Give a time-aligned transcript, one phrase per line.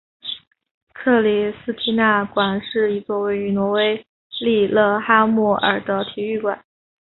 [0.95, 4.03] 克里斯蒂娜馆是一座位于挪威
[4.39, 6.65] 利勒哈默尔的体育馆。